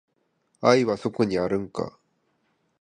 [0.61, 1.95] 愛はそこにあるんか